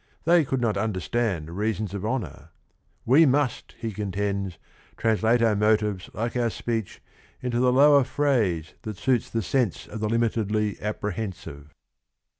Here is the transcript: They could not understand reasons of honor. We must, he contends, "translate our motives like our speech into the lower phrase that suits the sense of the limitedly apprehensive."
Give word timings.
They 0.23 0.43
could 0.45 0.59
not 0.59 0.77
understand 0.77 1.55
reasons 1.55 1.93
of 1.93 2.03
honor. 2.03 2.49
We 3.05 3.27
must, 3.27 3.75
he 3.77 3.91
contends, 3.91 4.57
"translate 4.97 5.43
our 5.43 5.55
motives 5.55 6.09
like 6.11 6.35
our 6.35 6.49
speech 6.49 7.03
into 7.39 7.59
the 7.59 7.71
lower 7.71 8.03
phrase 8.03 8.73
that 8.81 8.97
suits 8.97 9.29
the 9.29 9.43
sense 9.43 9.85
of 9.85 9.99
the 9.99 10.09
limitedly 10.09 10.81
apprehensive." 10.81 11.75